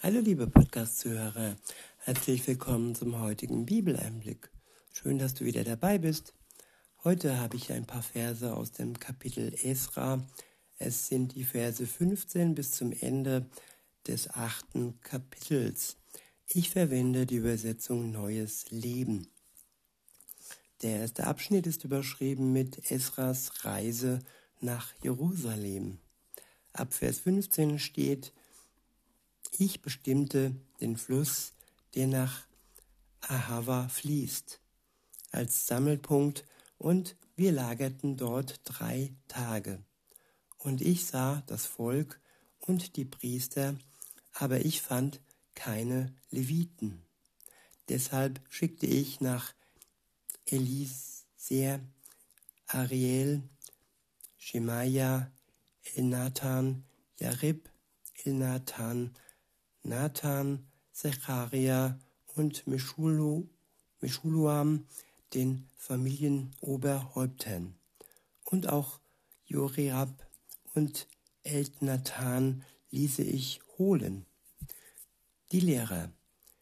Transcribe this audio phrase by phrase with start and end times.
[0.00, 1.56] Hallo liebe Podcast-Zuhörer,
[1.96, 4.48] herzlich willkommen zum heutigen Bibeleinblick.
[4.92, 6.34] Schön, dass du wieder dabei bist.
[7.02, 10.24] Heute habe ich ein paar Verse aus dem Kapitel Esra.
[10.76, 13.50] Es sind die Verse 15 bis zum Ende
[14.06, 15.96] des achten Kapitels.
[16.46, 19.26] Ich verwende die Übersetzung Neues Leben.
[20.82, 24.20] Der erste Abschnitt ist überschrieben mit Esras Reise
[24.60, 25.98] nach Jerusalem.
[26.72, 28.32] Ab Vers 15 steht,
[29.58, 31.54] ich bestimmte den Fluss,
[31.94, 32.46] der nach
[33.20, 34.60] Ahava fließt,
[35.32, 36.44] als Sammelpunkt
[36.78, 39.82] und wir lagerten dort drei Tage.
[40.58, 42.20] Und ich sah das Volk
[42.60, 43.76] und die Priester,
[44.32, 45.20] aber ich fand
[45.54, 47.02] keine Leviten.
[47.88, 49.54] Deshalb schickte ich nach
[50.46, 51.80] Eliser,
[52.66, 53.42] Ariel,
[54.36, 55.30] Shemaiah,
[55.94, 56.84] Elnathan,
[57.18, 57.70] Jarib,
[58.24, 59.16] Elnathan,
[59.88, 61.98] Nathan, Zecharia
[62.36, 63.48] und Meshulu,
[64.00, 64.86] Meshuluam,
[65.34, 67.74] den Familienoberhäuptern,
[68.44, 69.00] und auch
[69.46, 70.26] Joriab
[70.74, 71.08] und
[71.42, 74.26] Eltnathan ließe ich holen.
[75.52, 76.12] Die Lehrer,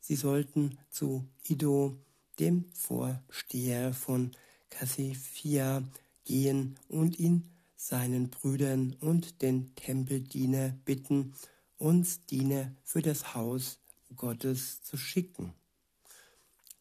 [0.00, 1.98] sie sollten zu Ido,
[2.38, 4.30] dem Vorsteher von
[4.70, 5.82] Kassifia,
[6.24, 11.34] gehen und ihn seinen Brüdern und den Tempeldiener bitten,
[11.78, 13.78] uns Diener für das Haus
[14.16, 15.54] Gottes zu schicken.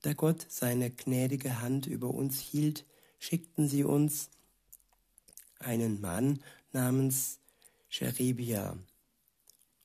[0.01, 2.85] Da Gott seine gnädige Hand über uns hielt,
[3.19, 4.29] schickten sie uns
[5.59, 7.39] einen Mann namens
[7.89, 8.77] Sherebia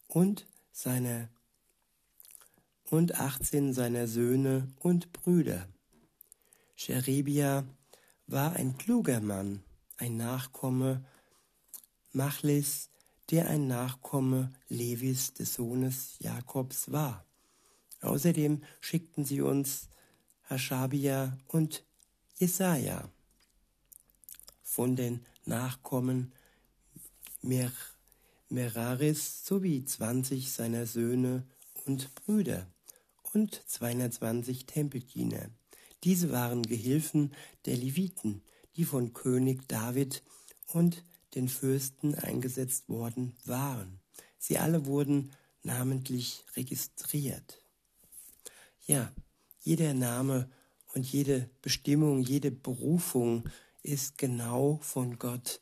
[0.09, 1.29] und seine
[2.91, 5.67] und achtzehn seiner Söhne und Brüder.
[6.75, 7.65] Sherebia
[8.27, 9.63] war ein kluger Mann,
[9.97, 11.05] ein Nachkomme
[12.13, 12.91] Machlis
[13.33, 17.25] der ein Nachkomme Levis des Sohnes Jakobs war.
[18.03, 19.89] Außerdem schickten sie uns
[20.51, 21.83] Haschabia und
[22.37, 23.11] Jesaja
[24.63, 26.33] von den Nachkommen
[27.41, 27.73] Mer
[28.51, 31.47] Meraris sowie zwanzig seiner Söhne
[31.87, 32.67] und Brüder
[33.33, 35.49] und 220 Tempeldiener.
[36.05, 37.33] Diese waren Gehilfen
[37.65, 38.43] der Leviten,
[38.77, 40.23] die von König David
[40.75, 41.03] und
[41.35, 44.01] den Fürsten eingesetzt worden waren.
[44.39, 45.33] Sie alle wurden
[45.63, 47.59] namentlich registriert.
[48.87, 49.13] Ja,
[49.61, 50.51] jeder Name
[50.95, 53.45] und jede Bestimmung, jede Berufung
[53.83, 55.61] ist genau von Gott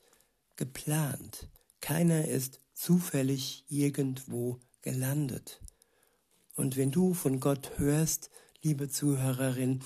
[0.56, 1.48] geplant.
[1.80, 5.60] Keiner ist zufällig irgendwo gelandet.
[6.54, 8.30] Und wenn du von Gott hörst,
[8.62, 9.82] liebe Zuhörerin,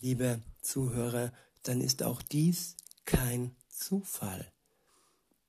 [0.00, 4.53] lieber Zuhörer, dann ist auch dies kein Zufall.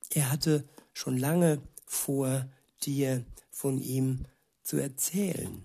[0.10, 2.48] Er hatte schon lange vor,
[2.84, 4.26] dir von ihm
[4.64, 5.64] zu erzählen.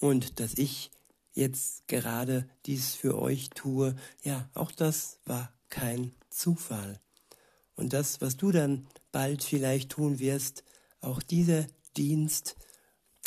[0.00, 0.90] Und dass ich
[1.32, 7.00] jetzt gerade dies für euch tue, ja, auch das war kein Zufall.
[7.74, 10.64] Und das, was du dann bald vielleicht tun wirst,
[11.00, 12.56] auch dieser Dienst,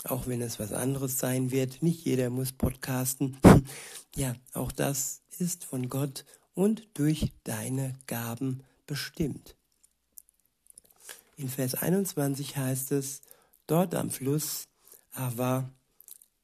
[0.03, 3.38] auch wenn es was anderes sein wird, nicht jeder muss podcasten,
[4.16, 9.56] ja, auch das ist von Gott und durch deine Gaben bestimmt.
[11.39, 13.22] In Vers 21 heißt es,
[13.66, 14.67] dort am Fluss
[15.11, 15.72] Ava,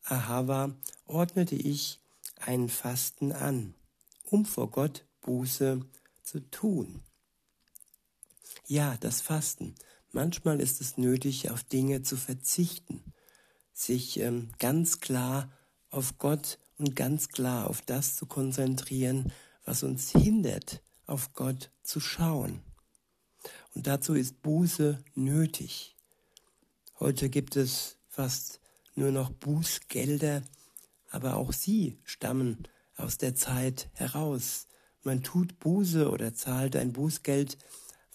[0.06, 0.73] Ahava
[1.06, 2.00] ordnete ich
[2.38, 3.73] ein Fasten an,
[4.23, 5.81] um vor Gott Buße
[6.23, 7.03] zu tun.
[8.67, 9.75] Ja, das Fasten.
[10.13, 13.03] Manchmal ist es nötig, auf Dinge zu verzichten,
[13.73, 15.51] sich ähm, ganz klar
[15.89, 19.34] auf Gott und ganz klar auf das zu konzentrieren,
[19.66, 22.63] was uns hindert, auf Gott zu schauen.
[23.75, 25.96] Und dazu ist Buße nötig.
[27.00, 28.62] Heute gibt es fast
[28.96, 30.41] nur noch Bußgelder,
[31.12, 34.68] aber auch sie stammen aus der Zeit heraus.
[35.03, 37.58] Man tut Buße oder zahlt ein Bußgeld,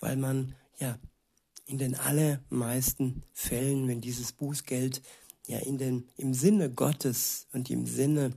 [0.01, 0.99] weil man ja
[1.67, 5.03] in den allermeisten Fällen, wenn dieses Bußgeld
[5.47, 8.33] ja in den, im Sinne Gottes und im Sinne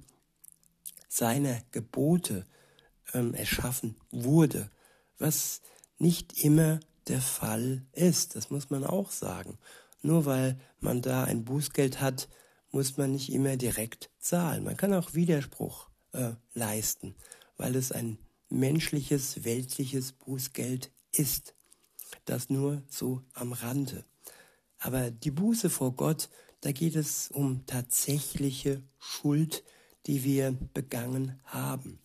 [1.07, 2.45] seiner Gebote
[3.13, 4.69] ähm, erschaffen wurde,
[5.17, 5.61] was
[5.97, 8.35] nicht immer der Fall ist.
[8.35, 9.57] Das muss man auch sagen.
[10.01, 12.27] Nur weil man da ein Bußgeld hat,
[12.71, 14.63] muss man nicht immer direkt zahlen.
[14.63, 17.15] Man kann auch Widerspruch äh, leisten,
[17.57, 18.17] weil es ein
[18.49, 21.55] menschliches, weltliches Bußgeld ist.
[22.25, 24.05] Das nur so am Rande.
[24.79, 26.29] Aber die Buße vor Gott,
[26.61, 29.63] da geht es um tatsächliche Schuld,
[30.05, 31.99] die wir begangen haben.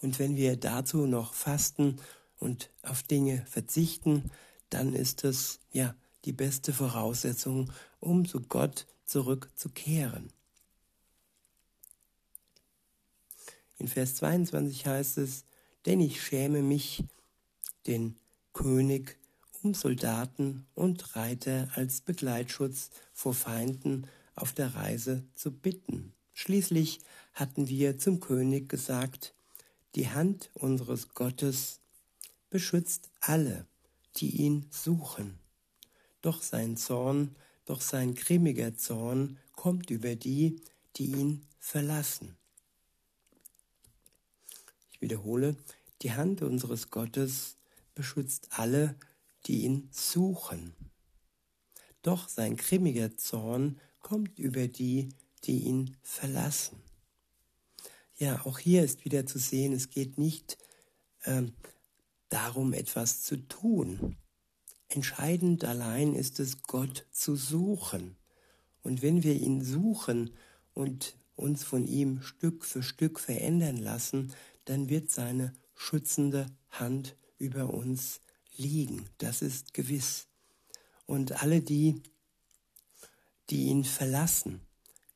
[0.00, 1.96] Und wenn wir dazu noch fasten
[2.40, 4.30] und auf Dinge verzichten,
[4.70, 5.94] dann ist es ja
[6.24, 7.70] die beste Voraussetzung,
[8.00, 10.32] um zu Gott zurückzukehren.
[13.78, 15.44] In Vers 22 heißt es,
[15.86, 17.04] denn ich schäme mich,
[17.86, 18.16] den
[18.52, 19.18] König
[19.62, 26.12] um Soldaten und Reiter als Begleitschutz vor Feinden auf der Reise zu bitten.
[26.34, 27.00] Schließlich
[27.32, 29.34] hatten wir zum König gesagt,
[29.94, 31.80] die Hand unseres Gottes
[32.50, 33.66] beschützt alle,
[34.16, 35.38] die ihn suchen.
[36.20, 40.60] Doch sein Zorn, doch sein grimmiger Zorn kommt über die,
[40.96, 42.36] die ihn verlassen.
[44.92, 45.56] Ich wiederhole,
[46.02, 47.56] die Hand unseres Gottes
[47.94, 48.96] beschützt alle,
[49.46, 50.74] die ihn suchen.
[52.02, 55.10] Doch sein grimmiger Zorn kommt über die,
[55.44, 56.82] die ihn verlassen.
[58.16, 60.58] Ja, auch hier ist wieder zu sehen, es geht nicht
[61.24, 61.54] ähm,
[62.30, 64.16] darum, etwas zu tun.
[64.88, 68.16] Entscheidend allein ist es, Gott zu suchen.
[68.82, 70.30] Und wenn wir ihn suchen
[70.72, 74.32] und uns von ihm Stück für Stück verändern lassen,
[74.64, 78.20] dann wird seine schützende Hand über uns
[78.56, 79.08] liegen.
[79.18, 80.26] Das ist gewiss.
[81.06, 82.02] Und alle die,
[83.48, 84.60] die ihn verlassen,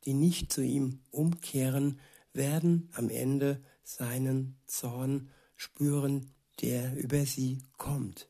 [0.05, 2.01] die nicht zu ihm umkehren,
[2.33, 8.29] werden am Ende seinen Zorn spüren, der über sie kommt.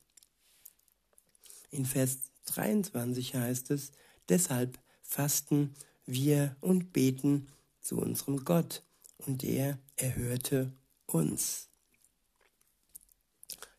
[1.70, 3.92] In Vers 23 heißt es,
[4.28, 5.74] deshalb fasten
[6.06, 7.48] wir und beten
[7.80, 8.82] zu unserem Gott,
[9.26, 10.72] und er erhörte
[11.06, 11.68] uns.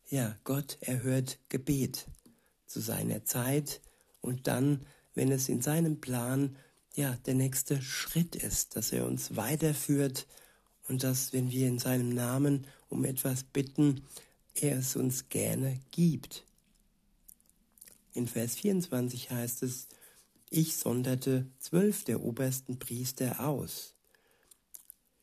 [0.08, 2.06] Ja, Gott erhört Gebet
[2.66, 3.80] zu seiner Zeit
[4.20, 6.56] und dann, wenn es in seinem Plan
[6.94, 10.26] ja, der nächste Schritt ist, dass er uns weiterführt
[10.88, 14.02] und dass, wenn wir in seinem Namen um etwas bitten,
[14.62, 16.44] er es uns gerne gibt.
[18.12, 19.88] In Vers 24 heißt es,
[20.50, 23.94] ich sonderte zwölf der obersten Priester aus,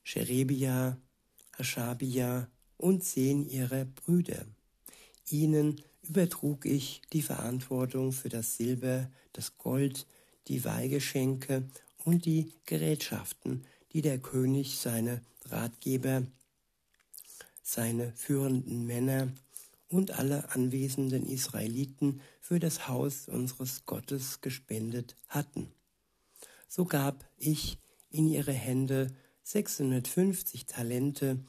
[0.03, 0.97] Sherebia,
[1.57, 4.45] Hashabia und zehn ihrer Brüder.
[5.29, 10.05] Ihnen übertrug ich die Verantwortung für das Silber, das Gold,
[10.47, 11.63] die Weihgeschenke
[12.03, 16.23] und die Gerätschaften, die der König seine Ratgeber,
[17.63, 19.33] seine führenden Männer
[19.87, 25.71] und alle anwesenden Israeliten für das Haus unseres Gottes gespendet hatten.
[26.67, 27.79] So gab ich
[28.09, 31.39] in ihre Hände 650 Talente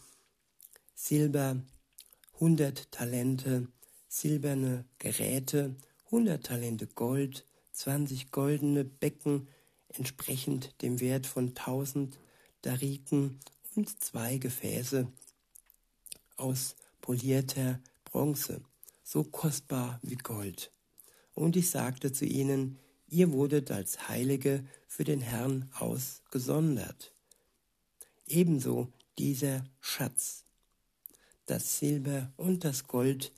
[0.94, 1.60] Silber,
[2.34, 3.68] 100 Talente
[4.08, 5.74] silberne Geräte,
[6.06, 9.48] 100 Talente Gold, 20 goldene Becken
[9.88, 12.18] entsprechend dem Wert von 1000
[12.62, 13.40] Dariken
[13.74, 15.08] und zwei Gefäße
[16.36, 18.62] aus polierter Bronze,
[19.02, 20.72] so kostbar wie Gold.
[21.34, 22.78] Und ich sagte zu ihnen,
[23.08, 27.12] ihr wurdet als Heilige für den Herrn ausgesondert.
[28.26, 30.44] Ebenso dieser Schatz.
[31.46, 33.32] Das Silber und das Gold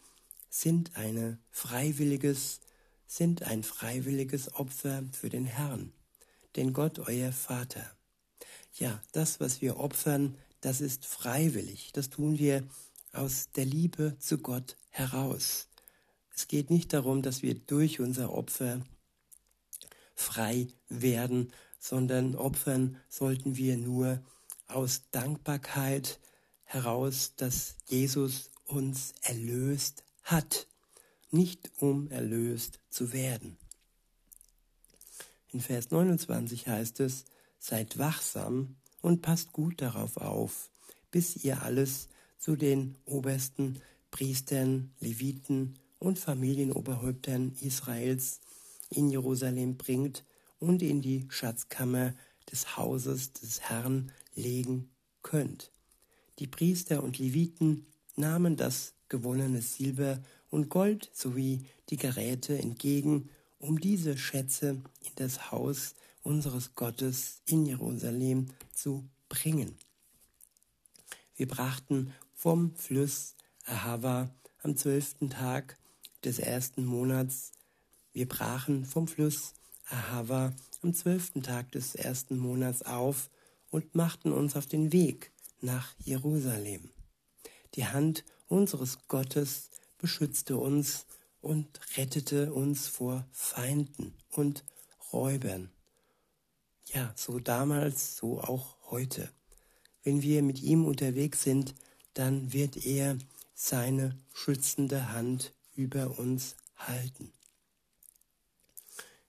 [0.49, 2.61] sind eine freiwilliges
[3.07, 5.93] sind ein freiwilliges Opfer für den Herrn,
[6.57, 7.91] den Gott euer Vater.
[8.75, 11.93] Ja, das, was wir opfern, das ist freiwillig.
[11.93, 12.65] Das tun wir
[13.13, 15.69] aus der Liebe zu Gott heraus.
[16.35, 18.81] Es geht nicht darum, dass wir durch unser Opfer
[20.15, 24.23] frei werden, sondern opfern sollten wir nur
[24.67, 26.19] aus Dankbarkeit
[26.65, 30.67] heraus, dass Jesus uns erlöst hat
[31.31, 33.57] nicht um erlöst zu werden.
[35.49, 37.25] In Vers 29 heißt es,
[37.59, 40.69] seid wachsam und passt gut darauf auf,
[41.13, 42.09] bis ihr alles
[42.39, 48.41] zu den obersten Priestern, Leviten und Familienoberhäuptern Israels
[48.91, 50.25] in Jerusalem bringt
[50.59, 52.15] und in die Schatzkammer
[52.51, 54.91] des Hauses des Herrn legen
[55.23, 55.71] könnt.
[56.41, 57.87] Die Priester und Leviten
[58.17, 60.21] nahmen das gewonnene Silber
[60.51, 65.95] und Gold sowie die Geräte entgegen, um diese Schätze in das Haus
[66.27, 69.77] unseres Gottes in Jerusalem zu bringen.
[71.37, 74.31] Wir brachten vom Fluss Ahava
[74.63, 75.79] am zwölften Tag
[76.25, 77.53] des ersten Monats,
[78.13, 79.55] wir brachen vom Fluss
[79.89, 80.53] Ahava
[80.83, 83.31] am zwölften Tag des ersten Monats auf
[83.71, 85.31] und machten uns auf den Weg
[85.61, 86.91] nach Jerusalem.
[87.75, 91.07] Die Hand unseres Gottes beschützte uns
[91.41, 94.65] und rettete uns vor Feinden und
[95.13, 95.71] Räubern.
[96.93, 99.31] Ja, so damals, so auch heute.
[100.05, 101.75] Wenn wir mit ihm unterwegs sind,
[102.15, 103.19] dann wird er
[103.55, 107.33] seine schützende Hand über uns halten.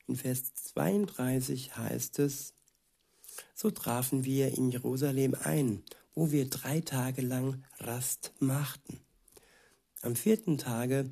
[0.06, 2.54] In Vers 32 heißt es,
[3.56, 5.84] so trafen wir in Jerusalem ein,
[6.14, 9.00] wo wir drei Tage lang Rast machten.
[10.02, 11.10] Am vierten Tage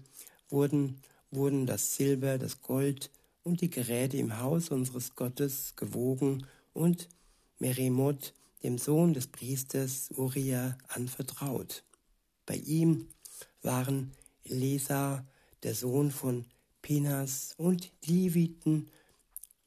[0.50, 3.10] wurden, wurden das Silber, das Gold
[3.46, 7.08] und die Geräte im Haus unseres Gottes gewogen und
[7.60, 8.34] Meremot,
[8.64, 11.84] dem Sohn des Priesters Uriah, anvertraut.
[12.48, 13.08] Bei ihm
[13.62, 14.12] waren
[14.44, 15.26] Elisa,
[15.62, 16.46] der Sohn von
[16.82, 18.90] Pinas, und Leviten,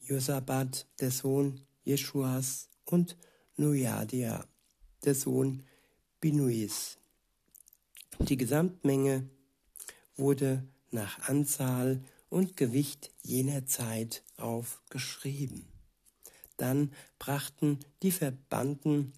[0.01, 3.17] Josabat, der Sohn Jeschuas, und
[3.57, 4.45] Nojadia,
[5.05, 5.63] der Sohn
[6.21, 6.99] Binuis.
[8.19, 9.29] Die Gesamtmenge
[10.17, 15.67] wurde nach Anzahl und Gewicht jener Zeit aufgeschrieben.
[16.57, 19.13] Dann brachten die Verbannten,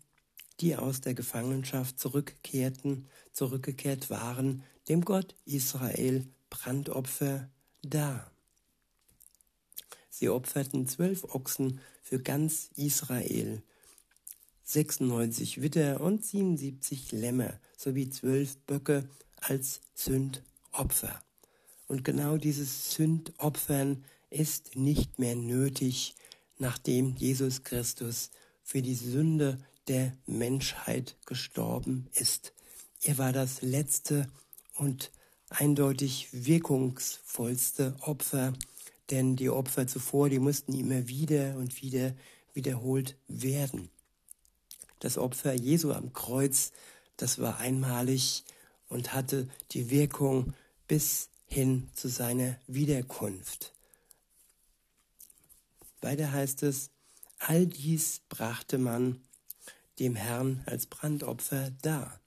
[0.61, 7.49] die aus der Gefangenschaft zurückkehrten, zurückgekehrt waren, dem Gott Israel Brandopfer
[7.83, 8.31] dar.
[10.11, 13.62] Sie opferten zwölf Ochsen für ganz Israel,
[14.64, 21.23] 96 Witter und 77 Lämmer sowie zwölf Böcke als Sündopfer.
[21.90, 26.14] Und genau dieses Sündopfern ist nicht mehr nötig,
[26.56, 28.30] nachdem Jesus Christus
[28.62, 32.52] für die Sünde der Menschheit gestorben ist.
[33.02, 34.28] Er war das letzte
[34.76, 35.11] und
[35.49, 38.52] eindeutig wirkungsvollste Opfer,
[39.11, 42.14] denn die Opfer zuvor, die mussten immer wieder und wieder
[42.54, 43.90] wiederholt werden.
[45.00, 46.70] Das Opfer Jesu am Kreuz,
[47.16, 48.44] das war einmalig
[48.88, 50.54] und hatte die Wirkung
[50.87, 53.73] bis hin zu seiner Wiederkunft.
[56.00, 56.90] Weiter heißt es,
[57.38, 59.21] all dies brachte man
[59.99, 62.21] dem Herrn als Brandopfer dar.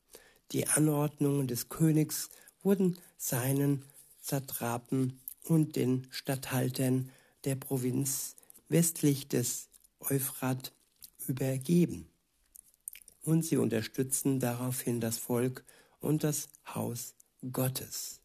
[0.51, 2.29] Die Anordnungen des Königs
[2.61, 3.83] wurden seinen
[4.21, 7.09] Satrapen und den Statthaltern
[7.45, 8.35] der Provinz
[8.69, 10.73] westlich des Euphrat
[11.27, 12.07] übergeben.
[13.23, 15.63] Und sie unterstützten daraufhin das Volk
[15.99, 17.15] und das Haus
[17.51, 18.22] Gottes.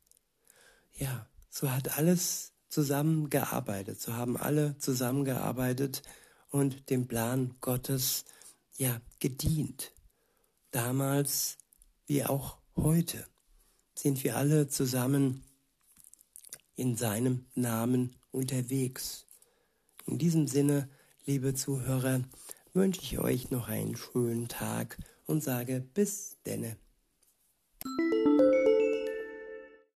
[0.98, 6.02] Ja, so hat alles zusammengearbeitet, so haben alle zusammengearbeitet
[6.50, 8.24] und dem Plan Gottes
[8.76, 9.92] ja gedient.
[10.72, 11.56] Damals
[12.06, 13.24] wie auch heute
[13.94, 15.44] sind wir alle zusammen
[16.74, 19.26] in seinem Namen unterwegs.
[20.06, 20.88] In diesem Sinne,
[21.26, 22.22] liebe Zuhörer,
[22.72, 26.76] wünsche ich euch noch einen schönen Tag und sage bis denne.